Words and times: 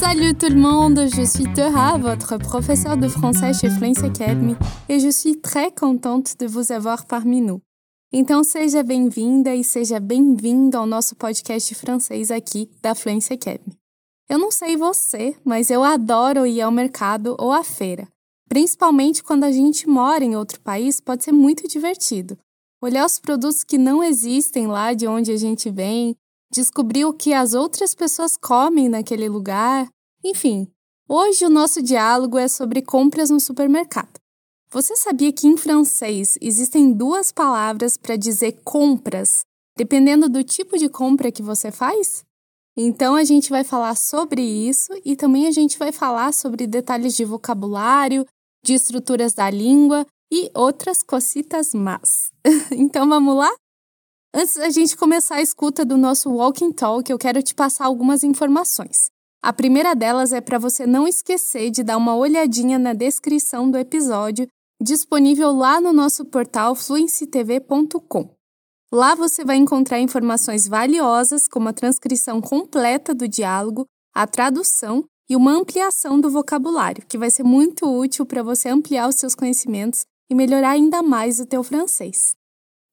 Salut 0.00 0.32
tout 0.32 0.48
le 0.48 0.58
monde, 0.58 0.98
je 1.14 1.26
suis 1.26 1.44
Teha, 1.52 1.98
votre 1.98 2.38
professeur 2.38 2.96
de 2.96 3.06
français 3.06 3.52
chez 3.52 3.68
Fluency 3.68 4.06
Academy, 4.06 4.56
et 4.88 4.98
je 4.98 5.10
suis 5.10 5.38
très 5.38 5.70
contente 5.70 6.38
de 6.40 6.46
vous 6.46 6.72
avoir 6.72 7.06
parmi 7.06 7.42
nous. 7.42 7.60
Então 8.10 8.42
seja 8.42 8.82
bem-vinda 8.82 9.54
e 9.54 9.62
seja 9.62 10.00
bem-vindo 10.00 10.78
ao 10.78 10.86
nosso 10.86 11.14
podcast 11.14 11.74
francês 11.74 12.30
aqui 12.30 12.70
da 12.80 12.94
Fluency 12.94 13.34
Academy. 13.34 13.76
Eu 14.26 14.38
não 14.38 14.50
sei 14.50 14.74
você, 14.74 15.36
mas 15.44 15.70
eu 15.70 15.84
adoro 15.84 16.46
ir 16.46 16.62
ao 16.62 16.72
mercado 16.72 17.36
ou 17.38 17.52
à 17.52 17.62
feira. 17.62 18.08
Principalmente 18.48 19.22
quando 19.22 19.44
a 19.44 19.52
gente 19.52 19.86
mora 19.86 20.24
em 20.24 20.34
outro 20.34 20.62
país, 20.62 20.98
pode 20.98 21.24
ser 21.24 21.32
muito 21.32 21.68
divertido. 21.68 22.38
Olhar 22.82 23.04
os 23.04 23.18
produtos 23.18 23.62
que 23.62 23.76
não 23.76 24.02
existem 24.02 24.66
lá 24.66 24.94
de 24.94 25.06
onde 25.06 25.30
a 25.30 25.36
gente 25.36 25.70
vem, 25.70 26.16
descobrir 26.52 27.04
o 27.04 27.12
que 27.12 27.32
as 27.32 27.54
outras 27.54 27.94
pessoas 27.94 28.36
comem 28.36 28.88
naquele 28.88 29.28
lugar, 29.28 29.88
enfim. 30.24 30.68
Hoje 31.08 31.44
o 31.44 31.50
nosso 31.50 31.82
diálogo 31.82 32.38
é 32.38 32.48
sobre 32.48 32.82
compras 32.82 33.30
no 33.30 33.40
supermercado. 33.40 34.20
Você 34.72 34.94
sabia 34.94 35.32
que 35.32 35.48
em 35.48 35.56
francês 35.56 36.38
existem 36.40 36.92
duas 36.92 37.32
palavras 37.32 37.96
para 37.96 38.16
dizer 38.16 38.60
compras, 38.62 39.40
dependendo 39.76 40.28
do 40.28 40.44
tipo 40.44 40.78
de 40.78 40.88
compra 40.88 41.32
que 41.32 41.42
você 41.42 41.72
faz? 41.72 42.24
Então 42.76 43.16
a 43.16 43.24
gente 43.24 43.50
vai 43.50 43.64
falar 43.64 43.96
sobre 43.96 44.42
isso 44.42 44.92
e 45.04 45.16
também 45.16 45.48
a 45.48 45.50
gente 45.50 45.76
vai 45.76 45.90
falar 45.90 46.32
sobre 46.32 46.66
detalhes 46.66 47.16
de 47.16 47.24
vocabulário, 47.24 48.24
de 48.64 48.74
estruturas 48.74 49.34
da 49.34 49.50
língua 49.50 50.06
e 50.32 50.50
outras 50.54 51.02
cositas 51.02 51.74
más. 51.74 52.30
então 52.70 53.08
vamos 53.08 53.36
lá? 53.36 53.52
Antes 54.32 54.54
da 54.54 54.70
gente 54.70 54.96
começar 54.96 55.36
a 55.36 55.42
escuta 55.42 55.84
do 55.84 55.96
nosso 55.96 56.30
Walking 56.30 56.70
Talk, 56.70 57.10
eu 57.10 57.18
quero 57.18 57.42
te 57.42 57.52
passar 57.52 57.86
algumas 57.86 58.22
informações. 58.22 59.10
A 59.42 59.52
primeira 59.52 59.92
delas 59.92 60.32
é 60.32 60.40
para 60.40 60.56
você 60.56 60.86
não 60.86 61.08
esquecer 61.08 61.68
de 61.68 61.82
dar 61.82 61.96
uma 61.96 62.14
olhadinha 62.14 62.78
na 62.78 62.92
descrição 62.92 63.68
do 63.68 63.76
episódio 63.76 64.46
disponível 64.80 65.50
lá 65.50 65.80
no 65.80 65.92
nosso 65.92 66.24
portal 66.24 66.76
fluencytv.com. 66.76 68.32
Lá 68.92 69.16
você 69.16 69.44
vai 69.44 69.56
encontrar 69.56 69.98
informações 69.98 70.68
valiosas, 70.68 71.48
como 71.48 71.68
a 71.68 71.72
transcrição 71.72 72.40
completa 72.40 73.12
do 73.12 73.26
diálogo, 73.26 73.84
a 74.14 74.28
tradução 74.28 75.04
e 75.28 75.34
uma 75.34 75.52
ampliação 75.52 76.20
do 76.20 76.30
vocabulário, 76.30 77.04
que 77.04 77.18
vai 77.18 77.32
ser 77.32 77.42
muito 77.42 77.84
útil 77.84 78.24
para 78.24 78.44
você 78.44 78.68
ampliar 78.68 79.08
os 79.08 79.16
seus 79.16 79.34
conhecimentos 79.34 80.04
e 80.30 80.36
melhorar 80.36 80.70
ainda 80.70 81.02
mais 81.02 81.40
o 81.40 81.46
teu 81.46 81.64
francês. 81.64 82.39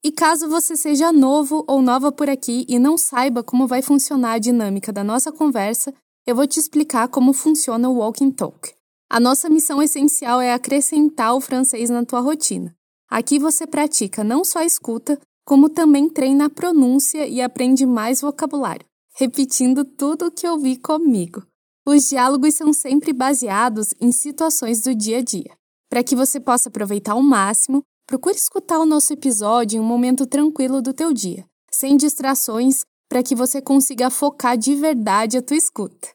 E 0.03 0.11
caso 0.11 0.47
você 0.47 0.75
seja 0.75 1.11
novo 1.11 1.63
ou 1.67 1.81
nova 1.81 2.11
por 2.11 2.29
aqui 2.29 2.65
e 2.69 2.77
não 2.77 2.97
saiba 2.97 3.43
como 3.43 3.67
vai 3.67 3.81
funcionar 3.81 4.33
a 4.33 4.39
dinâmica 4.39 4.91
da 4.93 5.03
nossa 5.03 5.31
conversa, 5.31 5.93
eu 6.25 6.35
vou 6.35 6.45
te 6.45 6.59
explicar 6.59 7.07
como 7.07 7.33
funciona 7.33 7.89
o 7.89 7.97
Walking 7.97 8.31
Talk. 8.31 8.73
A 9.09 9.19
nossa 9.19 9.49
missão 9.49 9.81
essencial 9.81 10.41
é 10.41 10.53
acrescentar 10.53 11.33
o 11.33 11.41
francês 11.41 11.89
na 11.89 12.05
tua 12.05 12.19
rotina. 12.19 12.75
Aqui 13.09 13.39
você 13.39 13.65
pratica 13.65 14.23
não 14.23 14.43
só 14.43 14.59
a 14.59 14.65
escuta, 14.65 15.19
como 15.45 15.69
também 15.69 16.09
treina 16.09 16.45
a 16.45 16.49
pronúncia 16.49 17.25
e 17.25 17.41
aprende 17.41 17.85
mais 17.85 18.19
vocabulário, 18.19 18.85
repetindo 19.15 19.85
tudo 19.85 20.25
o 20.25 20.31
que 20.31 20.45
ouvi 20.45 20.75
comigo. 20.75 21.41
Os 21.87 22.09
diálogos 22.09 22.55
são 22.55 22.73
sempre 22.73 23.13
baseados 23.13 23.93
em 24.01 24.11
situações 24.11 24.81
do 24.81 24.93
dia 24.93 25.19
a 25.19 25.21
dia. 25.21 25.57
Para 25.89 26.03
que 26.03 26.17
você 26.17 26.37
possa 26.37 26.67
aproveitar 26.67 27.13
ao 27.13 27.23
máximo, 27.23 27.81
procure 28.07 28.35
escutar 28.35 28.79
o 28.79 28.85
nosso 28.85 29.11
episódio 29.11 29.77
em 29.77 29.81
um 29.81 29.83
momento 29.83 30.25
tranquilo 30.25 30.81
do 30.81 30.93
teu 30.93 31.13
dia, 31.13 31.45
sem 31.69 31.97
distrações, 31.97 32.85
para 33.09 33.21
que 33.21 33.35
você 33.35 33.61
consiga 33.61 34.09
focar 34.09 34.57
de 34.57 34.75
verdade 34.75 35.37
a 35.37 35.41
tua 35.41 35.57
escuta. 35.57 36.07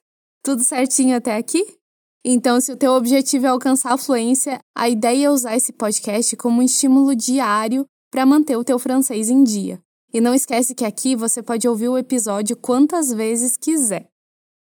Tudo 0.42 0.64
certinho 0.64 1.14
até 1.14 1.36
aqui? 1.36 1.78
Então, 2.24 2.60
se 2.60 2.72
o 2.72 2.76
teu 2.76 2.92
objetivo 2.92 3.46
é 3.46 3.48
alcançar 3.50 3.92
a 3.92 3.98
fluência, 3.98 4.58
a 4.74 4.88
ideia 4.88 5.26
é 5.26 5.30
usar 5.30 5.54
esse 5.54 5.72
podcast 5.72 6.34
como 6.36 6.60
um 6.60 6.62
estímulo 6.62 7.14
diário 7.14 7.84
para 8.10 8.24
manter 8.24 8.56
o 8.56 8.64
teu 8.64 8.78
francês 8.78 9.28
em 9.28 9.44
dia. 9.44 9.78
E 10.14 10.20
não 10.20 10.34
esquece 10.34 10.74
que 10.74 10.84
aqui 10.84 11.14
você 11.14 11.42
pode 11.42 11.68
ouvir 11.68 11.88
o 11.88 11.98
episódio 11.98 12.56
quantas 12.56 13.12
vezes 13.12 13.56
quiser. 13.56 14.08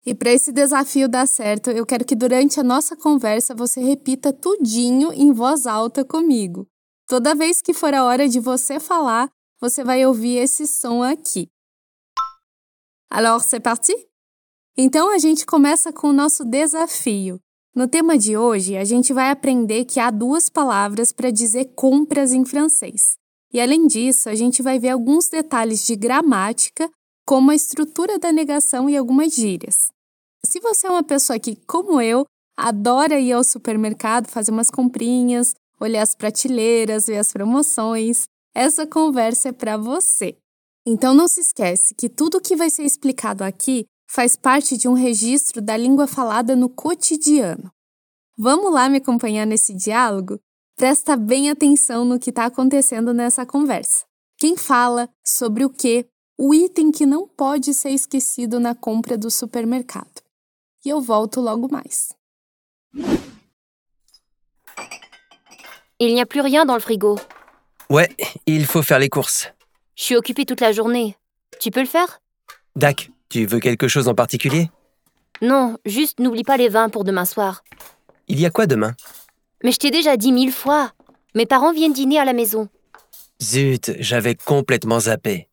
E 0.05 0.15
para 0.15 0.33
esse 0.33 0.51
desafio 0.51 1.09
dar 1.09 1.29
certo, 1.29 1.71
eu 1.71 1.87
quero 1.87 2.05
que 2.05 2.17
durante 2.17 2.59
a 2.59 2.65
nossa 2.65 2.97
conversa 2.97 3.55
você 3.55 3.81
repita 3.81 4.33
tudinho 4.33 5.13
em 5.13 5.33
voz 5.33 5.67
alta 5.67 6.05
comigo. 6.05 6.67
Toda 7.13 7.35
vez 7.35 7.61
que 7.61 7.75
for 7.75 7.93
a 7.93 8.05
hora 8.07 8.27
de 8.27 8.41
você 8.41 8.81
falar, 8.81 9.31
você 9.61 9.85
vai 9.85 10.07
ouvir 10.07 10.39
esse 10.39 10.67
som 10.67 11.03
aqui. 11.03 11.47
Alors, 13.11 13.45
c'est 13.45 13.61
parti? 13.61 13.93
Então 14.79 15.11
a 15.11 15.19
gente 15.19 15.45
começa 15.45 15.93
com 15.93 16.09
o 16.09 16.13
nosso 16.15 16.43
desafio. 16.43 17.39
No 17.77 17.87
tema 17.87 18.17
de 18.17 18.35
hoje, 18.35 18.79
a 18.79 18.85
gente 18.85 19.13
vai 19.13 19.31
aprender 19.31 19.85
que 19.85 20.01
há 20.01 20.11
duas 20.11 20.49
palavras 20.49 21.13
para 21.13 21.31
dizer 21.31 21.75
compras 21.75 22.33
em 22.33 22.47
francês. 22.47 23.19
E 23.53 23.61
além 23.61 23.87
disso, 23.87 24.31
a 24.31 24.35
gente 24.35 24.63
vai 24.63 24.79
ver 24.79 24.89
alguns 24.89 25.29
detalhes 25.29 25.85
de 25.87 25.95
gramática, 25.95 26.89
como 27.27 27.51
a 27.51 27.55
estrutura 27.55 28.19
da 28.19 28.33
negação 28.33 28.89
e 28.89 28.97
algumas 28.97 29.35
gírias. 29.35 29.91
Se 30.47 30.59
você 30.61 30.87
é 30.87 30.91
uma 30.91 31.05
pessoa 31.05 31.39
que, 31.39 31.57
como 31.67 32.01
eu, 32.01 32.25
adora 32.57 33.21
ir 33.21 33.33
ao 33.33 33.45
supermercado, 33.45 34.29
fazer 34.29 34.51
umas 34.51 34.71
comprinhas, 34.71 35.53
olhar 35.85 36.03
as 36.03 36.15
prateleiras, 36.15 37.07
ver 37.07 37.19
as 37.19 37.33
promoções, 37.33 38.25
essa 38.55 38.87
conversa 38.87 39.49
é 39.49 39.53
para 39.53 39.77
você. 39.77 40.37
Então 40.87 41.15
não 41.15 41.29
se 41.29 41.41
esquece 41.41 41.95
que 41.95 42.09
tudo 42.09 42.41
que 42.41 42.57
vai 42.57 42.71
ser 42.71 42.85
explicado 42.85 43.45
aqui 43.45 43.87
faz 44.09 44.37
parte 44.37 44.77
de 44.77 44.89
um 44.89 44.93
registro 44.93 45.63
da 45.63 45.77
língua 45.77 46.07
falada 46.07 46.55
no 46.55 46.69
cotidiano. 46.69 47.71
Vamos 48.37 48.73
lá 48.73 48.89
me 48.89 48.99
acompanhar 48.99 49.47
nesse 49.47 49.75
diálogo? 49.75 50.39
Presta 50.77 51.17
bem 51.17 51.51
atenção 51.51 52.05
no 52.05 52.19
que 52.19 52.31
está 52.31 52.47
acontecendo 52.47 53.15
nessa 53.15 53.47
conversa. 53.47 54.05
Quem 54.39 54.57
fala 54.57 55.09
sobre 55.25 55.65
o 55.65 55.71
que, 55.71 56.07
o 56.39 56.53
item 56.53 56.91
que 56.91 57.07
não 57.07 57.29
pode 57.29 57.73
ser 57.73 57.91
esquecido 57.91 58.59
na 58.59 58.75
compra 58.75 59.17
do 59.17 59.31
supermercado. 59.31 60.23
E 60.85 60.89
eu 60.89 61.01
volto 61.01 61.41
logo 61.41 61.71
mais. 61.71 62.09
Il 66.05 66.15
n'y 66.15 66.21
a 66.21 66.27
plus 66.27 66.41
rien 66.41 66.65
dans 66.65 66.75
le 66.75 66.81
frigo. 66.81 67.17
Ouais, 67.89 68.09
il 68.47 68.67
faut 68.67 68.83
faire 68.83 68.99
les 68.99 69.09
courses. 69.09 69.53
Je 69.95 70.03
suis 70.03 70.17
occupée 70.17 70.45
toute 70.45 70.61
la 70.61 70.73
journée. 70.73 71.17
Tu 71.61 71.71
peux 71.71 71.79
le 71.79 71.87
faire? 71.87 72.19
Dac, 72.75 73.13
tu 73.29 73.47
veux 73.47 73.61
quelque 73.61 73.87
chose 73.87 74.09
en 74.09 74.15
particulier? 74.17 74.69
Non, 75.43 75.79
juste 75.85 76.19
n'oublie 76.19 76.43
pas 76.43 76.57
les 76.57 76.69
vins 76.69 76.89
pour 76.89 77.05
demain 77.05 77.25
soir. 77.25 77.63
Il 78.27 78.41
y 78.41 78.47
a 78.47 78.51
quoi 78.51 78.67
demain? 78.67 78.95
Mais 79.63 79.71
je 79.71 79.79
t'ai 79.79 79.93
déjà 79.93 80.17
dit 80.17 80.33
mille 80.33 80.51
fois. 80.51 80.91
Mes 81.37 81.47
parents 81.47 81.73
viennent 81.73 81.93
dîner 81.93 82.19
à 82.19 82.25
la 82.25 82.33
maison. 82.33 82.69
Zut, 83.41 83.93
j'avais 84.01 84.35
complètement 84.35 84.99
zappé. 84.99 85.49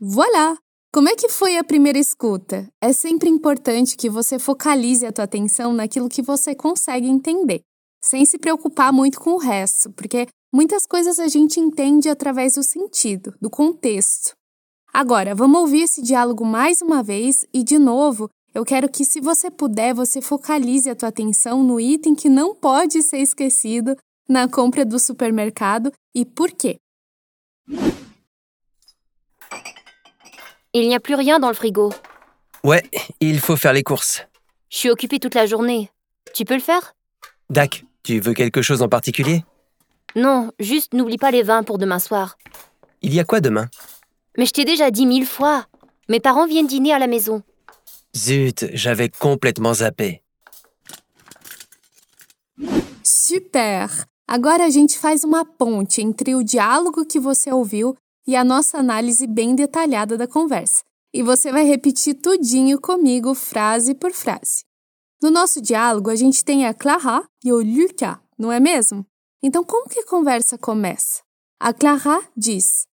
Voilà! 0.00 0.54
Como 0.96 1.10
é 1.10 1.14
que 1.14 1.28
foi 1.28 1.58
a 1.58 1.62
primeira 1.62 1.98
escuta? 1.98 2.66
É 2.80 2.90
sempre 2.90 3.28
importante 3.28 3.98
que 3.98 4.08
você 4.08 4.38
focalize 4.38 5.04
a 5.04 5.12
tua 5.12 5.24
atenção 5.24 5.74
naquilo 5.74 6.08
que 6.08 6.22
você 6.22 6.54
consegue 6.54 7.06
entender, 7.06 7.60
sem 8.02 8.24
se 8.24 8.38
preocupar 8.38 8.94
muito 8.94 9.20
com 9.20 9.34
o 9.34 9.38
resto, 9.38 9.92
porque 9.92 10.26
muitas 10.50 10.86
coisas 10.86 11.20
a 11.20 11.28
gente 11.28 11.60
entende 11.60 12.08
através 12.08 12.54
do 12.54 12.62
sentido, 12.62 13.34
do 13.38 13.50
contexto. 13.50 14.32
Agora, 14.90 15.34
vamos 15.34 15.60
ouvir 15.60 15.82
esse 15.82 16.00
diálogo 16.00 16.46
mais 16.46 16.80
uma 16.80 17.02
vez 17.02 17.44
e, 17.52 17.62
de 17.62 17.78
novo, 17.78 18.30
eu 18.54 18.64
quero 18.64 18.88
que, 18.88 19.04
se 19.04 19.20
você 19.20 19.50
puder, 19.50 19.92
você 19.92 20.22
focalize 20.22 20.88
a 20.88 20.96
tua 20.96 21.10
atenção 21.10 21.62
no 21.62 21.78
item 21.78 22.14
que 22.14 22.30
não 22.30 22.54
pode 22.54 23.02
ser 23.02 23.18
esquecido 23.18 23.94
na 24.26 24.48
compra 24.48 24.82
do 24.82 24.98
supermercado 24.98 25.92
e 26.14 26.24
por 26.24 26.50
quê. 26.52 26.78
Il 30.78 30.88
n'y 30.88 30.94
a 30.94 31.00
plus 31.00 31.14
rien 31.14 31.38
dans 31.38 31.48
le 31.48 31.54
frigo. 31.54 31.90
Ouais, 32.62 32.82
il 33.20 33.40
faut 33.40 33.56
faire 33.56 33.72
les 33.72 33.82
courses. 33.82 34.26
Je 34.68 34.76
suis 34.76 34.90
occupée 34.90 35.18
toute 35.18 35.34
la 35.34 35.46
journée. 35.46 35.90
Tu 36.34 36.44
peux 36.44 36.52
le 36.52 36.60
faire? 36.60 36.92
Dac, 37.48 37.86
tu 38.02 38.20
veux 38.20 38.34
quelque 38.34 38.60
chose 38.60 38.82
en 38.82 38.88
particulier? 38.90 39.42
Non, 40.16 40.52
juste 40.58 40.92
n'oublie 40.92 41.16
pas 41.16 41.30
les 41.30 41.42
vins 41.42 41.62
pour 41.62 41.78
demain 41.78 41.98
soir. 41.98 42.36
Il 43.00 43.14
y 43.14 43.20
a 43.20 43.24
quoi 43.24 43.40
demain? 43.40 43.68
Mais 44.36 44.44
je 44.44 44.52
t'ai 44.52 44.66
déjà 44.66 44.90
dit 44.90 45.06
mille 45.06 45.24
fois. 45.24 45.64
Mes 46.10 46.20
parents 46.20 46.46
viennent 46.46 46.66
dîner 46.66 46.92
à 46.92 46.98
la 46.98 47.06
maison. 47.06 47.42
Zut, 48.14 48.66
j'avais 48.74 49.08
complètement 49.08 49.72
zappé. 49.72 50.22
Super! 53.02 53.88
Agora 54.28 54.64
a 54.64 54.70
gente 54.70 54.98
faz 54.98 55.24
uma 55.24 55.46
ponte 55.46 56.02
entre 56.02 56.34
o 56.34 56.44
diálogo 56.44 57.06
que 57.06 57.18
você 57.18 57.50
ouviu 57.50 57.96
e 58.26 58.34
a 58.34 58.44
nossa 58.44 58.78
análise 58.78 59.26
bem 59.26 59.54
detalhada 59.54 60.16
da 60.16 60.26
conversa. 60.26 60.82
E 61.14 61.22
você 61.22 61.52
vai 61.52 61.64
repetir 61.64 62.14
tudinho 62.14 62.80
comigo, 62.80 63.34
frase 63.34 63.94
por 63.94 64.12
frase. 64.12 64.64
No 65.22 65.30
nosso 65.30 65.62
diálogo, 65.62 66.10
a 66.10 66.16
gente 66.16 66.44
tem 66.44 66.66
a 66.66 66.74
Clara 66.74 67.26
e 67.44 67.52
o 67.52 67.62
Lucas, 67.62 68.18
não 68.38 68.52
é 68.52 68.60
mesmo? 68.60 69.06
Então, 69.42 69.64
como 69.64 69.88
que 69.88 70.00
a 70.00 70.06
conversa 70.06 70.58
começa? 70.58 71.22
A 71.58 71.72
Clara 71.72 72.20
diz: 72.36 72.86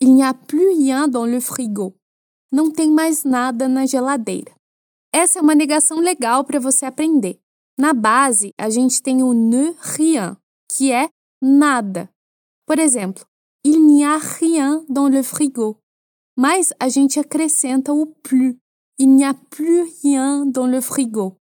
Il 0.00 0.14
n'y 0.14 0.22
a 0.22 0.32
plus 0.32 0.78
rien 0.78 1.08
dans 1.08 1.28
le 1.28 1.40
frigo. 1.40 1.94
Não 2.52 2.70
tem 2.70 2.90
mais 2.90 3.24
nada 3.24 3.68
na 3.68 3.86
geladeira. 3.86 4.54
Essa 5.12 5.38
é 5.38 5.42
uma 5.42 5.54
negação 5.54 5.98
legal 5.98 6.44
para 6.44 6.60
você 6.60 6.86
aprender. 6.86 7.40
Na 7.76 7.92
base, 7.92 8.54
a 8.56 8.70
gente 8.70 9.02
tem 9.02 9.22
o 9.22 9.32
ne 9.32 9.74
rien, 9.80 10.36
que 10.70 10.92
é 10.92 11.08
nada. 11.42 12.08
Por 12.66 12.78
exemplo, 12.78 13.24
il 13.64 13.86
n'y 13.86 14.04
a 14.04 14.18
rien 14.18 14.84
dans 14.88 15.08
le 15.08 15.22
frigo. 15.22 15.78
Mas 16.36 16.72
a 16.78 16.88
gente 16.88 17.18
acrescenta 17.18 17.92
o 17.92 18.06
plus. 18.06 18.58
Il 18.98 19.14
n'y 19.14 19.24
a 19.24 19.34
plus 19.34 19.82
rien 20.02 20.46
dans 20.46 20.66
le 20.66 20.80
frigo. 20.80 21.36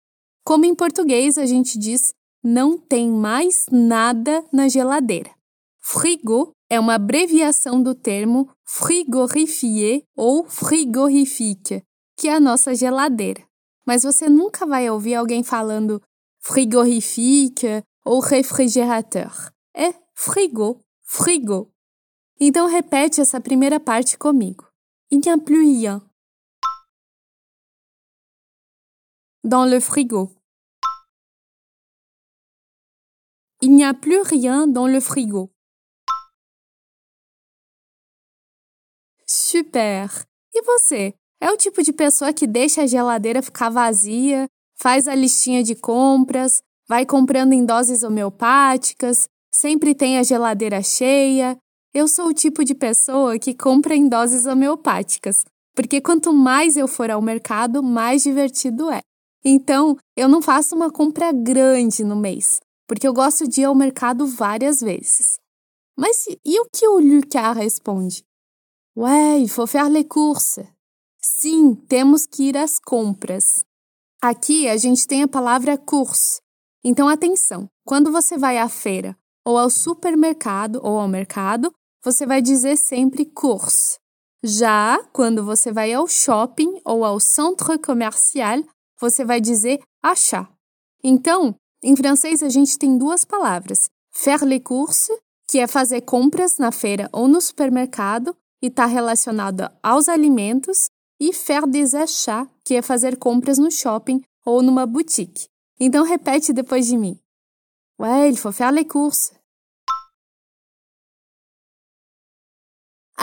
Como 0.45 0.65
em 0.65 0.75
português 0.75 1.37
a 1.37 1.45
gente 1.45 1.77
diz 1.79 2.13
não 2.43 2.77
tem 2.77 3.09
mais 3.09 3.65
nada 3.71 4.43
na 4.51 4.67
geladeira. 4.67 5.31
Frigo 5.79 6.51
é 6.69 6.79
uma 6.79 6.95
abreviação 6.95 7.81
do 7.81 7.95
termo 7.95 8.49
frigorifier 8.65 10.03
ou 10.15 10.45
frigorifique, 10.45 11.83
que 12.17 12.27
é 12.27 12.35
a 12.35 12.39
nossa 12.39 12.75
geladeira. 12.75 13.43
Mas 13.85 14.03
você 14.03 14.29
nunca 14.29 14.65
vai 14.65 14.89
ouvir 14.89 15.15
alguém 15.15 15.43
falando 15.43 16.01
frigorifique 16.39 17.83
ou 18.05 18.19
refrigerateur. 18.19 19.51
É 19.75 19.93
frigo, 20.13 20.79
frigo. 21.03 21.72
Então 22.39 22.67
repete 22.67 23.21
essa 23.21 23.39
primeira 23.39 23.79
parte 23.79 24.17
comigo. 24.17 24.67
Il 25.11 25.19
n'y 25.19 25.29
a 25.29 25.37
plus 25.37 25.61
rien. 25.61 26.01
Dans 29.43 29.65
le 29.65 29.79
frigo. 29.79 30.31
Il 33.61 33.71
n'y 33.71 33.83
a 33.83 33.93
plus 33.93 34.21
rien 34.23 34.67
dans 34.67 34.87
le 34.87 34.99
frigo. 34.99 35.49
Super! 39.25 40.09
E 40.53 40.61
você? 40.63 41.13
É 41.41 41.51
o 41.51 41.57
tipo 41.57 41.81
de 41.83 41.93
pessoa 41.93 42.33
que 42.33 42.47
deixa 42.47 42.83
a 42.83 42.87
geladeira 42.87 43.41
ficar 43.41 43.69
vazia, 43.69 44.47
faz 44.75 45.07
a 45.07 45.15
listinha 45.15 45.63
de 45.63 45.75
compras, 45.75 46.61
vai 46.87 47.05
comprando 47.05 47.53
em 47.53 47.65
doses 47.65 48.03
homeopáticas, 48.03 49.27
sempre 49.53 49.93
tem 49.93 50.17
a 50.17 50.23
geladeira 50.23 50.81
cheia. 50.81 51.57
Eu 51.95 52.07
sou 52.07 52.29
o 52.29 52.33
tipo 52.33 52.65
de 52.65 52.73
pessoa 52.73 53.37
que 53.37 53.53
compra 53.53 53.95
em 53.95 54.09
doses 54.09 54.47
homeopáticas, 54.47 55.45
porque 55.75 56.01
quanto 56.01 56.33
mais 56.33 56.75
eu 56.75 56.87
for 56.87 57.11
ao 57.11 57.21
mercado, 57.21 57.83
mais 57.83 58.23
divertido 58.23 58.89
é. 58.89 58.99
Então, 59.45 59.95
eu 60.17 60.27
não 60.27 60.41
faço 60.41 60.75
uma 60.75 60.89
compra 60.89 61.31
grande 61.31 62.03
no 62.03 62.15
mês, 62.15 62.59
porque 62.87 63.07
eu 63.07 63.13
gosto 63.13 63.47
de 63.47 63.61
ir 63.61 63.65
ao 63.65 63.75
mercado 63.75 64.25
várias 64.25 64.81
vezes. 64.81 65.37
Mas 65.95 66.25
e 66.43 66.59
o 66.59 66.65
que 66.65 66.87
o 66.87 66.99
Lucas 66.99 67.55
responde? 67.55 68.23
Ouais, 68.95 69.39
il 69.39 69.47
faut 69.47 69.69
faire 69.69 69.89
les 69.89 70.07
courses. 70.07 70.65
Sim, 71.21 71.75
temos 71.75 72.25
que 72.25 72.49
ir 72.49 72.57
às 72.57 72.79
compras. 72.79 73.63
Aqui 74.19 74.67
a 74.67 74.77
gente 74.77 75.05
tem 75.05 75.21
a 75.21 75.27
palavra 75.27 75.77
course. 75.77 76.41
Então 76.83 77.07
atenção, 77.07 77.69
quando 77.85 78.11
você 78.11 78.35
vai 78.35 78.57
à 78.57 78.67
feira 78.67 79.15
ou 79.45 79.59
ao 79.59 79.69
supermercado 79.69 80.79
ou 80.81 80.99
ao 80.99 81.07
mercado, 81.07 81.71
você 82.03 82.25
vai 82.25 82.41
dizer 82.41 82.77
sempre 82.77 83.25
course. 83.25 83.97
Já 84.43 84.99
quando 85.13 85.43
você 85.43 85.71
vai 85.71 85.93
ao 85.93 86.05
shopping 86.05 86.81
ou 86.83 87.05
ao 87.05 87.19
centre 87.19 87.79
commercial, 87.79 88.61
você 88.99 89.23
vai 89.23 89.39
dizer 89.39 89.79
achat. 90.03 90.49
Então, 91.01 91.55
em 91.81 91.95
francês 91.95 92.43
a 92.43 92.49
gente 92.49 92.77
tem 92.77 92.97
duas 92.97 93.23
palavras: 93.23 93.89
faire 94.11 94.43
les 94.45 94.61
courses, 94.61 95.15
que 95.47 95.59
é 95.59 95.67
fazer 95.67 96.01
compras 96.01 96.57
na 96.57 96.71
feira 96.71 97.09
ou 97.13 97.27
no 97.27 97.39
supermercado, 97.39 98.35
e 98.61 98.67
está 98.67 98.85
relacionada 98.85 99.71
aos 99.81 100.09
alimentos, 100.09 100.87
e 101.19 101.31
faire 101.33 101.67
des 101.67 101.93
achats, 101.93 102.49
que 102.65 102.75
é 102.75 102.81
fazer 102.81 103.17
compras 103.17 103.57
no 103.57 103.71
shopping 103.71 104.21
ou 104.45 104.61
numa 104.61 104.85
boutique. 104.85 105.47
Então 105.79 106.03
repete 106.03 106.51
depois 106.51 106.87
de 106.87 106.97
mim. 106.97 107.17
Ouais, 107.97 108.29
il 108.29 108.37
faut 108.37 108.51
faire 108.51 108.73
les 108.73 108.85
courses. 108.85 109.31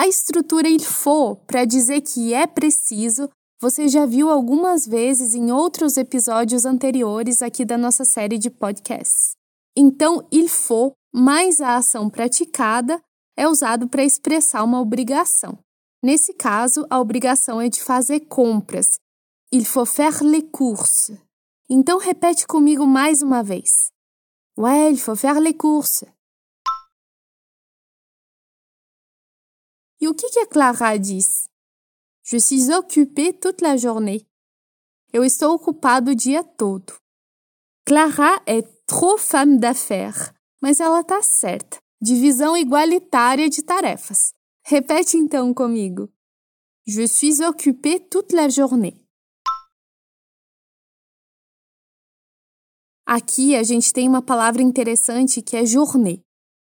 A 0.01 0.07
estrutura 0.07 0.67
il 0.67 0.83
faut 0.83 1.39
para 1.45 1.63
dizer 1.63 2.01
que 2.01 2.33
é 2.33 2.47
preciso, 2.47 3.29
você 3.61 3.87
já 3.87 4.03
viu 4.03 4.31
algumas 4.31 4.87
vezes 4.87 5.35
em 5.35 5.51
outros 5.51 5.95
episódios 5.95 6.65
anteriores 6.65 7.43
aqui 7.43 7.63
da 7.63 7.77
nossa 7.77 8.03
série 8.03 8.39
de 8.39 8.49
podcasts. 8.49 9.35
Então, 9.77 10.27
il 10.31 10.49
faut 10.49 10.93
mais 11.13 11.61
a 11.61 11.75
ação 11.75 12.09
praticada 12.09 12.99
é 13.37 13.47
usado 13.47 13.87
para 13.87 14.03
expressar 14.03 14.63
uma 14.63 14.81
obrigação. 14.81 15.55
Nesse 16.03 16.33
caso, 16.33 16.83
a 16.89 16.99
obrigação 16.99 17.61
é 17.61 17.69
de 17.69 17.79
fazer 17.79 18.21
compras. 18.21 18.95
Il 19.53 19.65
faut 19.65 19.85
faire 19.85 20.23
les 20.23 20.45
courses. 20.51 21.15
Então 21.69 21.99
repete 21.99 22.47
comigo 22.47 22.87
mais 22.87 23.21
uma 23.21 23.43
vez. 23.43 23.91
Ouais, 24.57 24.89
il 24.89 24.97
faut 24.97 25.15
faire 25.15 25.39
les 25.39 25.53
courses. 25.53 26.05
E 30.01 30.07
o 30.07 30.15
que, 30.15 30.29
que 30.31 30.39
a 30.39 30.47
Clara 30.47 30.97
diz? 30.97 31.47
Je 32.23 32.39
suis 32.39 32.69
occupée 32.69 33.33
toute 33.33 33.61
la 33.61 33.77
journée. 33.77 34.25
Eu 35.13 35.23
estou 35.23 35.53
ocupado 35.53 36.09
o 36.09 36.15
dia 36.15 36.43
todo. 36.43 36.99
Clara 37.85 38.41
é 38.47 38.63
trop 38.87 39.19
femme 39.19 39.59
d'affaires, 39.59 40.33
mas 40.59 40.79
ela 40.79 41.03
tá 41.03 41.21
certa. 41.21 41.77
Divisão 42.01 42.57
igualitária 42.57 43.47
de 43.47 43.61
tarefas. 43.61 44.33
Repete 44.65 45.17
então 45.17 45.53
comigo. 45.53 46.11
Je 46.87 47.07
suis 47.07 47.39
occupée 47.39 47.99
toute 47.99 48.33
la 48.33 48.49
journée. 48.49 48.99
Aqui 53.05 53.55
a 53.55 53.61
gente 53.61 53.93
tem 53.93 54.07
uma 54.07 54.21
palavra 54.23 54.63
interessante 54.63 55.43
que 55.43 55.55
é 55.55 55.63
journée, 55.63 56.23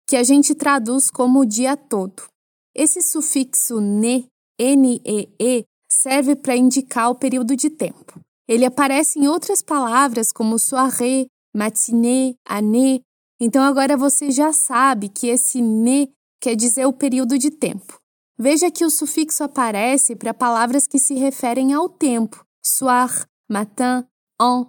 que 0.06 0.18
a 0.18 0.24
gente 0.24 0.54
traduz 0.54 1.10
como 1.10 1.40
o 1.40 1.46
dia 1.46 1.78
todo. 1.78 2.32
Esse 2.75 3.02
sufixo 3.02 3.80
ne, 3.80 4.28
N-E-E, 4.60 5.66
serve 5.90 6.36
para 6.36 6.56
indicar 6.56 7.10
o 7.10 7.16
período 7.16 7.56
de 7.56 7.70
tempo. 7.70 8.20
Ele 8.48 8.66
aparece 8.66 9.20
em 9.20 9.28
outras 9.28 9.62
palavras 9.62 10.31
como 10.31 10.60
soirée, 10.60 11.28
matinée, 11.56 12.36
année, 12.46 13.02
então 13.40 13.64
agora 13.64 13.96
você 13.96 14.31
já 14.31 14.52
sabe 14.52 15.10
que 15.10 15.28
esse 15.28 15.62
ne 15.62 16.10
quer 16.42 16.56
dizer 16.56 16.86
o 16.86 16.94
período 16.94 17.38
de 17.38 17.52
tempo. 17.52 18.00
Veja 18.38 18.72
que 18.72 18.84
o 18.84 18.90
sufixo 18.90 19.44
aparece 19.44 20.16
para 20.16 20.34
palavras 20.34 20.88
que 20.88 20.98
se 20.98 21.14
referem 21.14 21.74
ao 21.74 21.88
tempo, 21.88 22.44
soir, 22.66 23.26
matin, 23.50 24.06
en. 24.42 24.66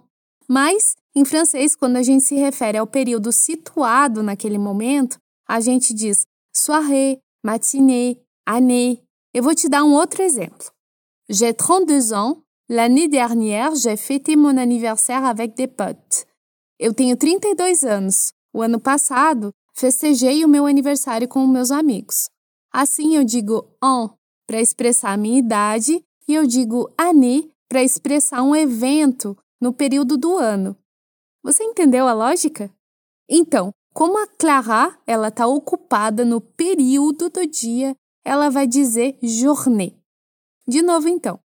Mas, 0.47 0.95
em 1.15 1.25
francês, 1.25 1.75
quando 1.75 1.97
a 1.97 2.03
gente 2.03 2.23
se 2.23 2.35
refere 2.35 2.77
ao 2.77 2.85
período 2.85 3.31
situado 3.31 4.21
naquele 4.21 4.59
momento, 4.59 5.17
a 5.47 5.59
gente 5.59 5.93
diz 5.93 6.25
soirée, 6.55 7.19
matinée, 7.45 8.19
année. 8.43 9.03
Eu 9.31 9.43
vou 9.43 9.53
te 9.53 9.69
dar 9.69 9.83
um 9.83 9.93
outro 9.93 10.23
exemplo. 10.23 10.71
J'ai 11.29 11.53
32 11.53 12.11
ans. 12.11 12.41
L'année 12.67 13.07
dernière, 13.07 13.75
j'ai 13.75 13.95
fêté 13.95 14.35
mon 14.35 14.57
anniversaire 14.57 15.23
avec 15.23 15.55
des 15.55 15.67
potes. 15.67 16.25
Eu 16.79 16.95
tenho 16.95 17.15
32 17.15 17.83
anos. 17.83 18.33
O 18.51 18.63
ano 18.63 18.79
passado, 18.79 19.51
festejei 19.75 20.43
o 20.43 20.49
meu 20.49 20.65
aniversário 20.65 21.27
com 21.27 21.45
meus 21.45 21.69
amigos. 21.69 22.27
Assim, 22.73 23.15
eu 23.15 23.23
digo 23.23 23.69
en 23.83 24.09
para 24.47 24.59
expressar 24.59 25.11
a 25.11 25.17
minha 25.17 25.37
idade 25.37 26.03
e 26.27 26.33
eu 26.33 26.47
digo 26.47 26.91
année 26.97 27.51
para 27.69 27.83
expressar 27.83 28.41
um 28.41 28.55
evento 28.55 29.37
no 29.61 29.71
período 29.71 30.17
do 30.17 30.37
ano. 30.37 30.75
Você 31.43 31.63
entendeu 31.63 32.07
a 32.07 32.13
lógica? 32.13 32.71
Então, 33.29 33.71
como 33.95 34.17
a 34.17 34.27
Clara 34.27 34.99
ela 35.07 35.29
está 35.29 35.47
ocupada 35.47 36.25
no 36.25 36.41
período 36.41 37.29
do 37.29 37.47
dia, 37.47 37.95
ela 38.25 38.49
vai 38.49 38.67
dizer 38.67 39.17
journée. 39.23 39.97
De 40.67 40.81
novo, 40.81 41.07
então. 41.07 41.39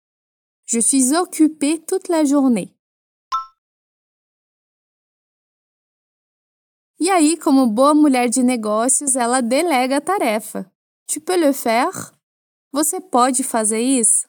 Je 0.66 0.82
suis 0.82 1.12
occupée 1.12 1.78
toute 1.78 2.10
la 2.10 2.24
journée. 2.24 2.74
E 6.98 7.10
aí, 7.10 7.36
como 7.36 7.68
boa 7.68 7.94
mulher 7.94 8.30
de 8.30 8.42
negócios, 8.42 9.18
ela 9.18 9.42
delega 9.42 9.98
a 9.98 10.02
tarefa. 10.02 10.72
Tu 11.06 11.20
peux 11.20 11.36
le 11.36 11.52
faire? 11.52 12.14
Você 12.72 13.02
pode 13.02 13.44
fazer 13.44 13.82
isso? 13.82 14.26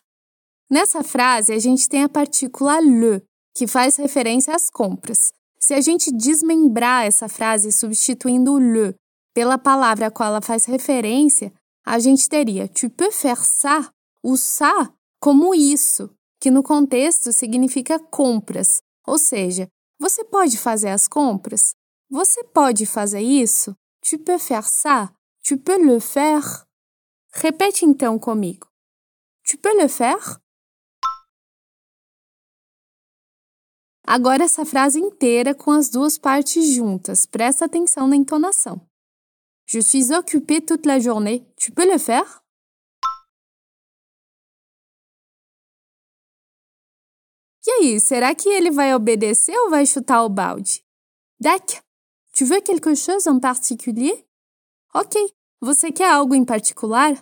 Nessa 0.69 1.05
frase, 1.05 1.53
a 1.53 1.59
gente 1.61 1.89
tem 1.89 2.03
a 2.03 2.09
partícula 2.09 2.81
le, 2.81 3.23
que 3.55 3.69
faz 3.69 3.97
referência 3.97 4.55
às 4.55 4.69
compras. 4.69 5.33
Se 5.61 5.75
a 5.75 5.81
gente 5.81 6.13
desmembrar 6.13 7.07
essa 7.07 7.29
frase 7.29 7.73
substituindo 7.73 8.59
le 8.59 8.95
pela 9.35 9.59
palavra 9.59 10.07
a 10.07 10.11
qual 10.11 10.31
ela 10.31 10.43
faz 10.43 10.65
referência, 10.65 11.53
a 11.85 11.99
gente 11.99 12.29
teria 12.29 12.69
tu 12.69 12.91
peux 12.91 13.11
faire 13.11 13.45
ça, 13.45 13.91
o 14.23 14.37
ça 14.37 14.93
como 15.21 15.55
isso, 15.55 16.11
que 16.41 16.51
no 16.51 16.63
contexto 16.63 17.33
significa 17.33 17.99
compras, 17.99 18.81
ou 19.07 19.19
seja, 19.19 19.69
você 20.01 20.25
pode 20.25 20.57
fazer 20.57 20.91
as 20.91 21.09
compras? 21.09 21.75
Você 22.11 22.45
pode 22.45 22.87
fazer 22.87 23.21
isso? 23.21 23.75
Tu 24.01 24.19
peux 24.19 24.39
faire 24.39 24.67
ça? 24.67 25.13
Tu 25.43 25.57
peux 25.59 25.77
le 25.77 26.01
faire? 26.01 26.65
Repete 27.33 27.85
então 27.85 28.19
comigo. 28.19 28.67
Tu 29.45 29.59
peux 29.59 29.75
le 29.81 29.89
faire? 29.89 30.41
Agora 34.11 34.45
essa 34.45 34.65
frase 34.65 34.99
inteira 34.99 35.55
com 35.55 35.71
as 35.71 35.91
duas 35.91 36.17
partes 36.17 36.67
juntas. 36.75 37.27
Presta 37.27 37.67
atenção 37.67 38.09
na 38.09 38.17
entonação. 38.17 38.81
Je 39.67 39.83
suis 39.83 40.11
occupée 40.11 40.63
toute 40.63 40.87
la 40.87 40.99
journée. 40.99 41.47
Tu 41.59 41.71
peux 41.71 41.85
le 41.85 41.99
faire? 41.99 42.25
E 47.67 47.71
aí, 47.71 48.01
será 48.01 48.35
que 48.35 48.49
ele 48.49 48.71
vai 48.71 48.95
obedecer 48.95 49.55
ou 49.59 49.69
vai 49.69 49.85
chutar 49.85 50.25
o 50.25 50.31
balde? 50.31 50.83
Dak, 51.39 51.83
tu 52.33 52.47
veux 52.47 52.63
quelque 52.63 52.97
chose 52.97 53.29
en 53.29 53.39
particulier? 53.39 54.25
Ok, 54.95 55.21
você 55.61 55.93
quer 55.93 56.11
algo 56.11 56.35
em 56.35 56.47
particular? 56.47 57.13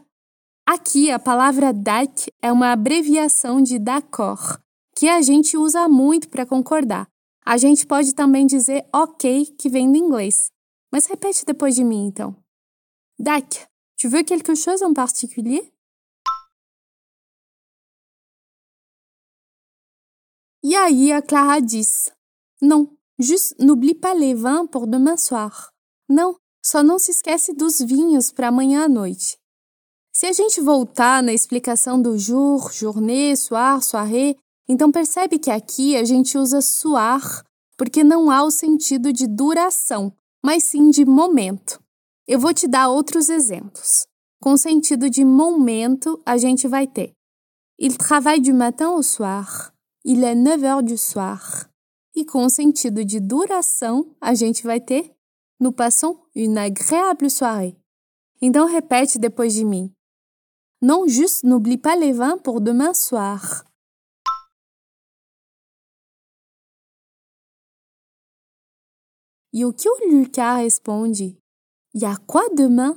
Aqui, 0.64 1.10
a 1.10 1.18
palavra 1.18 1.72
DAC 1.72 2.32
é 2.40 2.52
uma 2.52 2.70
abreviação 2.70 3.60
de 3.60 3.76
d'accord, 3.76 4.60
que 4.96 5.08
a 5.08 5.20
gente 5.20 5.58
usa 5.58 5.86
muito 5.88 6.28
para 6.30 6.46
concordar. 6.46 7.06
A 7.44 7.58
gente 7.58 7.86
pode 7.86 8.14
também 8.14 8.46
dizer 8.46 8.88
ok, 8.92 9.44
que 9.58 9.68
vem 9.68 9.92
do 9.92 9.98
inglês. 9.98 10.50
Mas 10.90 11.04
repete 11.04 11.44
depois 11.44 11.74
de 11.74 11.84
mim, 11.84 12.06
então. 12.06 12.34
Dac, 13.18 13.66
tu 13.98 14.08
veux 14.08 14.24
quelque 14.24 14.56
chose 14.56 14.82
en 14.82 14.94
particulier? 14.94 15.70
E 20.64 20.74
aí 20.74 21.12
a 21.12 21.20
Clara 21.20 21.60
diz: 21.60 22.10
Non, 22.60 22.96
juste 23.18 23.54
n'oublie 23.58 23.94
pas 23.94 24.14
les 24.14 24.34
vins 24.34 24.66
pour 24.66 24.86
demain 24.86 25.16
soir. 25.16 25.70
Não, 26.08 26.36
só 26.64 26.82
não 26.82 26.98
se 26.98 27.10
esquece 27.10 27.52
dos 27.52 27.78
vinhos 27.78 28.32
para 28.32 28.48
amanhã 28.48 28.84
à 28.84 28.88
noite. 28.88 29.38
Se 30.12 30.26
a 30.26 30.32
gente 30.32 30.60
voltar 30.60 31.22
na 31.22 31.32
explicação 31.32 32.00
do 32.00 32.18
jour, 32.18 32.72
journée, 32.72 33.36
soir, 33.36 33.82
soirée, 33.82 34.36
então 34.68 34.90
percebe 34.90 35.38
que 35.38 35.50
aqui 35.50 35.96
a 35.96 36.04
gente 36.04 36.36
usa 36.36 36.60
soir 36.60 37.44
porque 37.76 38.02
não 38.02 38.30
há 38.30 38.42
o 38.42 38.50
sentido 38.50 39.12
de 39.12 39.26
duração, 39.26 40.12
mas 40.44 40.64
sim 40.64 40.90
de 40.90 41.04
momento. 41.04 41.80
Eu 42.26 42.40
vou 42.40 42.54
te 42.54 42.66
dar 42.66 42.88
outros 42.88 43.28
exemplos. 43.28 44.06
Com 44.40 44.56
sentido 44.56 45.08
de 45.10 45.24
momento, 45.24 46.20
a 46.24 46.36
gente 46.36 46.66
vai 46.66 46.86
ter 46.86 47.12
Il 47.78 47.98
travaille 47.98 48.40
du 48.40 48.54
matin 48.54 48.88
au 48.88 49.02
soir. 49.02 49.72
Il 50.04 50.24
est 50.24 50.34
9 50.34 50.64
heures 50.64 50.82
du 50.82 50.96
soir. 50.96 51.68
E 52.14 52.24
com 52.24 52.48
sentido 52.48 53.04
de 53.04 53.20
duração, 53.20 54.16
a 54.18 54.34
gente 54.34 54.62
vai 54.62 54.80
ter 54.80 55.14
Nous 55.60 55.72
passons 55.72 56.16
une 56.34 56.58
agréable 56.58 57.28
soirée. 57.30 57.76
Então 58.40 58.66
repete 58.66 59.18
depois 59.18 59.54
de 59.54 59.64
mim. 59.64 59.92
Non, 60.80 61.06
juste 61.08 61.44
n'oublie 61.44 61.78
pas 61.78 61.96
les 61.96 62.12
vins 62.12 62.38
pour 62.38 62.60
demain 62.60 62.94
soir. 62.94 63.65
E 69.56 69.64
o 69.64 69.72
que 69.72 69.88
o 69.88 69.96
Lucas 70.12 70.58
responde? 70.58 71.38
E 71.94 72.04
a 72.04 72.14
quoi 72.18 72.54
demain? 72.54 72.94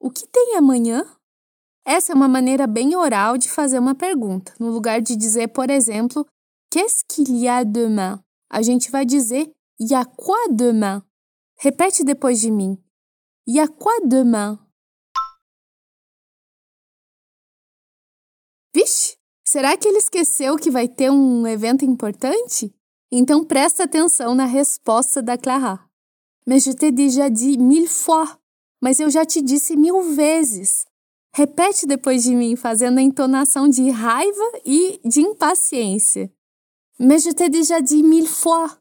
O 0.00 0.10
que 0.10 0.26
tem 0.26 0.56
amanhã? 0.56 1.04
Essa 1.84 2.12
é 2.12 2.14
uma 2.14 2.26
maneira 2.26 2.66
bem 2.66 2.96
oral 2.96 3.36
de 3.36 3.50
fazer 3.50 3.78
uma 3.78 3.94
pergunta. 3.94 4.54
No 4.58 4.70
lugar 4.70 5.02
de 5.02 5.14
dizer, 5.14 5.48
por 5.48 5.68
exemplo, 5.68 6.26
Qu'est-ce 6.70 7.04
qu'il 7.04 7.36
y 7.36 7.46
a 7.46 7.62
demain? 7.62 8.22
A 8.50 8.62
gente 8.62 8.90
vai 8.90 9.04
dizer 9.04 9.54
Y 9.78 9.94
a 9.94 10.06
quoi 10.06 10.48
demain? 10.50 11.02
Repete 11.58 12.02
depois 12.04 12.40
de 12.40 12.50
mim. 12.50 12.82
Y 13.46 13.60
a 13.60 13.68
quoi 13.68 14.00
demain? 14.06 14.58
Vixe, 18.74 19.18
será 19.46 19.76
que 19.76 19.86
ele 19.86 19.98
esqueceu 19.98 20.56
que 20.56 20.70
vai 20.70 20.88
ter 20.88 21.10
um 21.10 21.46
evento 21.46 21.84
importante? 21.84 22.74
Então 23.12 23.44
presta 23.44 23.84
atenção 23.84 24.34
na 24.34 24.46
resposta 24.46 25.22
da 25.22 25.36
Clara. 25.36 25.87
Mais 26.48 26.60
je 26.60 26.72
t'ai 26.72 26.92
déjà 26.92 27.28
dit 27.28 27.58
mille 27.58 27.86
fois. 27.86 28.38
Mas 28.80 29.00
eu 29.00 29.10
já 29.10 29.26
te 29.26 29.38
disse 29.42 29.76
mil 29.76 30.00
vezes. 30.14 30.86
Repete 31.34 31.86
depois 31.86 32.22
de 32.22 32.34
mim, 32.34 32.56
fazendo 32.56 32.96
a 32.96 33.02
entonação 33.02 33.68
de 33.68 33.90
raiva 33.90 34.50
e 34.64 34.98
de 35.04 35.20
impaciência. 35.20 36.32
Mais 36.98 37.22
je 37.22 37.32
t'ai 37.32 37.50
déjà 37.50 37.82
dit 37.82 38.02
mille 38.02 38.26
fois. 38.26 38.80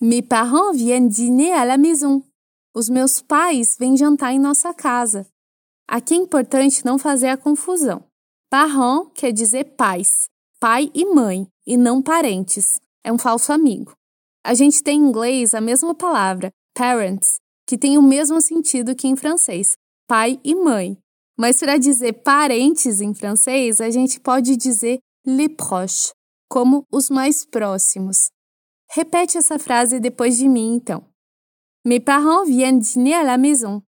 Mes 0.00 0.22
parents 0.22 0.72
viennent 0.72 1.10
dîner 1.10 1.52
à 1.52 1.66
la 1.66 1.76
maison. 1.76 2.22
Os 2.74 2.88
meus 2.88 3.20
pais 3.20 3.76
vêm 3.78 3.98
jantar 3.98 4.32
em 4.32 4.38
nossa 4.38 4.72
casa. 4.72 5.26
Aqui 5.86 6.14
é 6.14 6.16
importante 6.16 6.86
não 6.86 6.98
fazer 6.98 7.28
a 7.28 7.36
confusão. 7.36 8.02
Parents 8.48 9.10
quer 9.14 9.30
dizer 9.30 9.76
pais, 9.76 10.30
pai 10.58 10.90
e 10.94 11.04
mãe, 11.04 11.46
e 11.66 11.76
não 11.76 12.00
parentes 12.00 12.80
é 13.04 13.12
um 13.12 13.18
falso 13.18 13.52
amigo. 13.52 13.92
A 14.44 14.54
gente 14.54 14.82
tem 14.82 14.98
em 14.98 15.08
inglês 15.08 15.54
a 15.54 15.60
mesma 15.60 15.94
palavra, 15.94 16.50
parents, 16.74 17.38
que 17.66 17.76
tem 17.76 17.98
o 17.98 18.02
mesmo 18.02 18.40
sentido 18.40 18.94
que 18.94 19.06
em 19.06 19.16
francês, 19.16 19.76
pai 20.06 20.40
e 20.42 20.54
mãe. 20.54 20.98
Mas 21.38 21.58
para 21.58 21.78
dizer 21.78 22.22
parentes 22.22 23.00
em 23.00 23.14
francês, 23.14 23.80
a 23.80 23.90
gente 23.90 24.18
pode 24.18 24.56
dizer 24.56 24.98
les 25.26 25.54
proches, 25.54 26.12
como 26.48 26.84
os 26.90 27.10
mais 27.10 27.44
próximos. 27.44 28.30
Repete 28.90 29.36
essa 29.36 29.58
frase 29.58 30.00
depois 30.00 30.36
de 30.38 30.48
mim, 30.48 30.74
então. 30.76 31.04
Mes 31.84 32.00
parents 32.00 32.46
viennent 32.46 32.80
dîner 32.80 33.14
à 33.14 33.22
la 33.22 33.38
maison. 33.38 33.82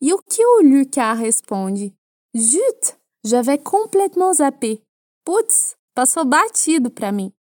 E 0.00 0.12
o 0.12 0.18
que 0.22 0.44
o 0.44 0.62
Lucas 0.62 1.18
responde? 1.18 1.94
Zut, 2.36 2.96
J'avais 3.24 3.58
complètement 3.58 4.32
zappé. 4.32 4.82
Putz, 5.24 5.76
passou 5.94 6.24
batido 6.24 6.90
para 6.90 7.12
mim. 7.12 7.32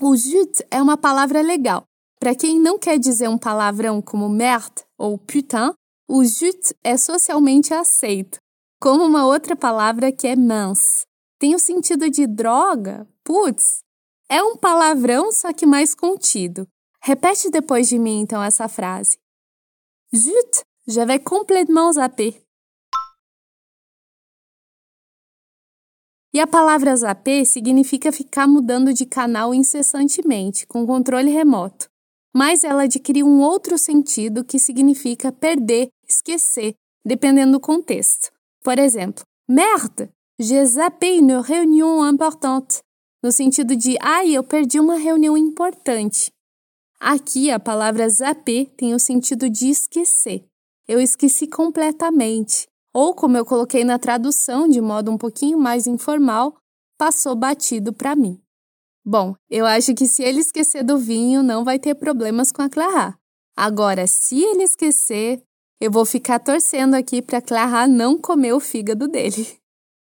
O 0.00 0.14
zut 0.14 0.64
é 0.70 0.80
uma 0.80 0.96
palavra 0.96 1.42
legal. 1.42 1.82
Para 2.20 2.34
quem 2.34 2.60
não 2.60 2.78
quer 2.78 2.96
dizer 2.96 3.28
um 3.28 3.36
palavrão 3.36 4.00
como 4.00 4.28
merde 4.28 4.84
ou 4.96 5.18
putain, 5.18 5.74
o 6.08 6.24
zut 6.24 6.72
é 6.84 6.96
socialmente 6.96 7.74
aceito, 7.74 8.38
como 8.80 9.04
uma 9.04 9.26
outra 9.26 9.56
palavra 9.56 10.12
que 10.12 10.28
é 10.28 10.36
mans. 10.36 11.04
Tem 11.40 11.56
o 11.56 11.58
sentido 11.58 12.08
de 12.08 12.26
droga, 12.28 13.04
putz. 13.24 13.80
É 14.28 14.42
um 14.42 14.56
palavrão, 14.56 15.32
só 15.32 15.52
que 15.52 15.66
mais 15.66 15.92
contido. 15.92 16.68
Repete 17.02 17.50
depois 17.50 17.88
de 17.88 17.98
mim, 17.98 18.20
então, 18.20 18.42
essa 18.42 18.68
frase. 18.68 19.18
Zut, 20.14 20.62
j'avais 20.86 21.22
complètement 21.22 21.92
zappé. 21.92 22.40
E 26.38 26.40
a 26.40 26.46
palavra 26.46 26.94
zapper 26.94 27.44
significa 27.44 28.12
ficar 28.12 28.46
mudando 28.46 28.94
de 28.94 29.04
canal 29.04 29.52
incessantemente, 29.52 30.68
com 30.68 30.86
controle 30.86 31.32
remoto. 31.32 31.88
Mas 32.32 32.62
ela 32.62 32.84
adquire 32.84 33.24
um 33.24 33.40
outro 33.40 33.76
sentido 33.76 34.44
que 34.44 34.56
significa 34.56 35.32
perder, 35.32 35.88
esquecer, 36.08 36.74
dependendo 37.04 37.54
do 37.54 37.60
contexto. 37.60 38.30
Por 38.62 38.78
exemplo, 38.78 39.24
merde, 39.48 40.08
j'ai 40.38 40.64
zappé 40.64 41.18
une 41.18 41.40
réunion 41.42 42.08
importante, 42.08 42.82
no 43.20 43.32
sentido 43.32 43.74
de 43.74 43.96
ai, 44.00 44.36
eu 44.36 44.44
perdi 44.44 44.78
uma 44.78 44.96
reunião 44.96 45.36
importante. 45.36 46.30
Aqui 47.00 47.50
a 47.50 47.58
palavra 47.58 48.08
zapper 48.08 48.70
tem 48.76 48.94
o 48.94 49.00
sentido 49.00 49.50
de 49.50 49.70
esquecer. 49.70 50.44
Eu 50.86 51.00
esqueci 51.00 51.48
completamente, 51.48 52.68
ou, 52.98 53.14
como 53.14 53.36
eu 53.36 53.44
coloquei 53.44 53.84
na 53.84 53.96
tradução 53.96 54.66
de 54.66 54.80
modo 54.80 55.08
um 55.12 55.16
pouquinho 55.16 55.56
mais 55.56 55.86
informal, 55.86 56.56
passou 56.98 57.36
batido 57.36 57.92
para 57.92 58.16
mim. 58.16 58.40
Bom, 59.06 59.36
eu 59.48 59.64
acho 59.64 59.94
que 59.94 60.04
se 60.08 60.24
ele 60.24 60.40
esquecer 60.40 60.82
do 60.82 60.98
vinho, 60.98 61.40
não 61.40 61.62
vai 61.62 61.78
ter 61.78 61.94
problemas 61.94 62.50
com 62.50 62.60
a 62.60 62.68
Clara. 62.68 63.16
Agora, 63.56 64.04
se 64.08 64.42
ele 64.42 64.64
esquecer, 64.64 65.40
eu 65.80 65.92
vou 65.92 66.04
ficar 66.04 66.40
torcendo 66.40 66.94
aqui 66.94 67.22
para 67.22 67.40
Clara 67.40 67.86
não 67.86 68.18
comer 68.18 68.52
o 68.52 68.58
fígado 68.58 69.06
dele. 69.06 69.46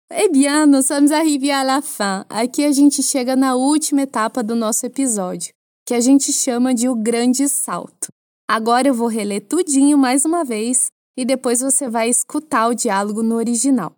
Eh 0.10 0.30
bien, 0.30 0.66
nous 0.66 0.88
sommes 0.88 1.12
arrivés 1.12 1.52
à 1.52 1.64
la 1.64 1.82
fin. 1.82 2.24
Aqui 2.30 2.64
a 2.64 2.72
gente 2.72 3.04
chega 3.04 3.36
na 3.36 3.56
última 3.56 4.04
etapa 4.04 4.42
do 4.42 4.56
nosso 4.56 4.86
episódio, 4.86 5.54
que 5.86 5.94
a 5.94 6.00
gente 6.00 6.32
chama 6.32 6.74
de 6.74 6.88
o 6.88 6.96
grande 6.96 7.50
salto. 7.50 8.08
Agora 8.48 8.88
eu 8.88 8.94
vou 8.94 9.10
reler 9.10 9.46
tudinho 9.46 9.98
mais 9.98 10.24
uma 10.24 10.46
vez 10.46 10.90
e 11.18 11.26
depois 11.26 11.62
você 11.62 11.90
vai 11.90 12.10
escutar 12.10 12.70
o 12.70 12.76
diálogo 12.76 13.24
no 13.24 13.36
original. 13.36 13.98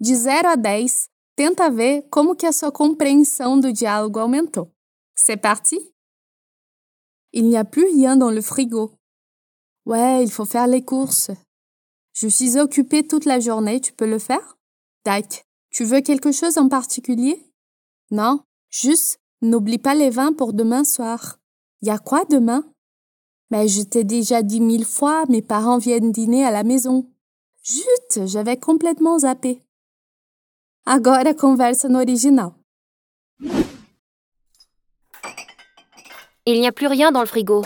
De 0.00 0.16
0 0.16 0.48
a 0.48 0.56
10, 0.56 1.10
tenta 1.36 1.70
ver 1.70 2.08
como 2.10 2.34
que 2.34 2.46
a 2.46 2.52
sua 2.52 2.72
compreensão 2.72 3.60
do 3.60 3.72
diálogo 3.72 4.18
aumentou. 4.18 4.72
C'est 5.14 5.36
parti? 5.36 5.76
Il 7.32 7.44
n'y 7.48 7.56
a 7.56 7.64
plus 7.64 7.84
rien 7.84 8.16
dans 8.16 8.30
le 8.30 8.42
frigo. 8.42 8.98
Ouais, 9.84 10.22
il 10.22 10.30
faut 10.30 10.46
faire 10.46 10.66
les 10.66 10.82
courses. 10.82 11.30
Je 12.14 12.28
suis 12.28 12.58
occupée 12.58 13.06
toute 13.06 13.26
la 13.26 13.38
journée, 13.38 13.80
tu 13.80 13.92
peux 13.92 14.08
le 14.08 14.18
faire? 14.18 14.58
Tac. 15.04 15.46
Tu 15.70 15.84
veux 15.84 16.00
quelque 16.00 16.32
chose 16.32 16.58
en 16.58 16.68
particulier? 16.68 17.42
Non, 18.10 18.44
juste 18.70 19.18
n'oublie 19.40 19.78
pas 19.78 19.94
les 19.94 20.10
vins 20.10 20.32
pour 20.32 20.52
demain 20.52 20.84
soir. 20.84 21.38
Y 21.80 21.90
a 21.90 21.98
quoi 21.98 22.24
demain? 22.26 22.71
Mais 23.52 23.68
je 23.68 23.82
t'ai 23.82 24.02
déjà 24.02 24.42
dit 24.42 24.60
mille 24.62 24.86
fois, 24.86 25.24
mes 25.28 25.42
parents 25.42 25.76
viennent 25.76 26.10
dîner 26.10 26.42
à 26.42 26.50
la 26.50 26.62
maison. 26.62 27.06
Jut, 27.62 28.24
j'avais 28.24 28.56
complètement 28.56 29.18
zappé. 29.18 29.62
Agora 30.86 31.34
conversa 31.34 31.90
no 31.90 32.00
original. 32.00 32.52
Il 36.46 36.60
n'y 36.60 36.66
a 36.66 36.72
plus 36.72 36.86
rien 36.86 37.12
dans 37.12 37.20
le 37.20 37.26
frigo. 37.26 37.62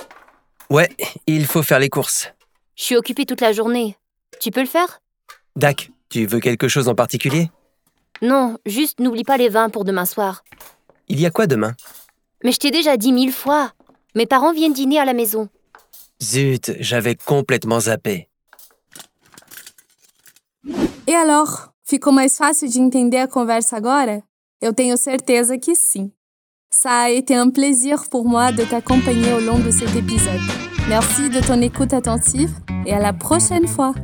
Ouais, 0.70 0.88
il 1.28 1.46
faut 1.46 1.62
faire 1.62 1.78
les 1.78 1.88
courses. 1.88 2.32
Je 2.74 2.82
suis 2.82 2.96
occupée 2.96 3.24
toute 3.24 3.40
la 3.40 3.52
journée. 3.52 3.96
Tu 4.40 4.50
peux 4.50 4.62
le 4.62 4.66
faire? 4.66 5.00
Dak, 5.54 5.92
tu 6.08 6.26
veux 6.26 6.40
quelque 6.40 6.66
chose 6.66 6.88
en 6.88 6.96
particulier? 6.96 7.48
Non, 8.22 8.58
juste 8.66 8.98
n'oublie 8.98 9.22
pas 9.22 9.36
les 9.36 9.48
vins 9.48 9.70
pour 9.70 9.84
demain 9.84 10.04
soir. 10.04 10.42
Il 11.06 11.20
y 11.20 11.26
a 11.26 11.30
quoi 11.30 11.46
demain? 11.46 11.76
Mais 12.42 12.50
je 12.50 12.58
t'ai 12.58 12.72
déjà 12.72 12.96
dit 12.96 13.12
mille 13.12 13.32
fois. 13.32 13.72
Mes 14.16 14.26
parents 14.26 14.52
viennent 14.52 14.72
dîner 14.72 14.98
à 14.98 15.04
la 15.04 15.14
maison. 15.14 15.48
Zut, 16.22 16.72
j'avais 16.80 17.14
complètement 17.14 17.80
zappé. 17.80 18.28
E 21.08 21.14
alors, 21.14 21.72
ficou 21.84 22.10
mais 22.10 22.28
fácil 22.28 22.68
de 22.68 22.80
entender 22.80 23.18
a 23.18 23.28
conversa 23.28 23.76
agora? 23.76 24.22
Eu 24.60 24.72
tenho 24.72 24.96
certeza 24.96 25.58
que 25.58 25.74
sim. 25.74 26.10
Ça 26.70 27.02
a 27.02 27.10
été 27.10 27.34
un 27.34 27.50
plaisir 27.50 28.08
pour 28.10 28.24
moi 28.24 28.50
de 28.50 28.64
t'accompagner 28.64 29.32
au 29.34 29.40
long 29.40 29.58
de 29.58 29.70
cet 29.70 29.94
épisode. 29.94 30.40
Merci 30.88 31.28
de 31.28 31.40
ton 31.40 31.60
écoute 31.60 31.92
attentive 31.92 32.52
et 32.86 32.92
à 32.92 32.98
la 32.98 33.12
prochaine 33.12 33.68
fois. 33.68 33.94